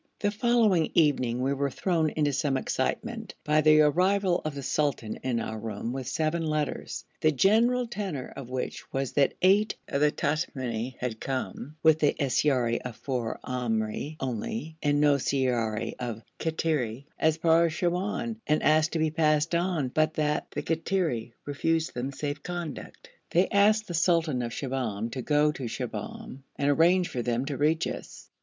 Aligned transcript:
The 0.17 0.31
following 0.31 0.89
evening 0.95 1.43
we 1.43 1.53
were 1.53 1.69
thrown 1.69 2.09
into 2.09 2.33
some 2.33 2.57
excitement 2.57 3.35
by 3.43 3.61
the 3.61 3.81
arrival 3.81 4.41
of 4.43 4.55
the 4.55 4.63
sultan 4.63 5.17
in 5.21 5.39
our 5.39 5.59
room 5.59 5.93
with 5.93 6.07
seven 6.07 6.41
letters, 6.43 7.05
the 7.19 7.31
general 7.31 7.85
tenor 7.85 8.33
of 8.35 8.49
which 8.49 8.91
was 8.91 9.11
that 9.11 9.35
eight 9.43 9.75
of 9.87 10.01
the 10.01 10.09
Tamimi 10.11 10.95
had 10.97 11.19
come, 11.19 11.75
with 11.83 11.99
the 11.99 12.15
siyara 12.19 12.79
of 12.83 12.95
four 12.95 13.39
Amri 13.45 14.15
only, 14.19 14.75
and 14.81 14.99
no 14.99 15.17
siyara 15.17 15.93
of 15.99 16.23
Kattiri, 16.39 17.05
as 17.19 17.37
far 17.37 17.65
as 17.67 17.73
Siwoun, 17.73 18.37
and 18.47 18.63
asked 18.63 18.93
to 18.93 18.97
be 18.99 19.11
passed 19.11 19.53
on, 19.53 19.89
but 19.89 20.15
that 20.15 20.47
the 20.49 20.63
Kattiri 20.63 21.33
refused 21.45 21.93
them 21.93 22.11
safe 22.11 22.41
conduct; 22.41 23.11
they 23.29 23.47
asked 23.49 23.87
the 23.87 23.93
sultan 23.93 24.41
of 24.41 24.51
Shibahm 24.51 25.11
to 25.11 25.21
go 25.21 25.51
to 25.51 25.65
Shibahm 25.67 26.39
and 26.55 26.69
arrange 26.71 27.07
for 27.07 27.21
them 27.21 27.45
to 27.45 27.55
reach 27.55 27.85
us. 27.85 28.31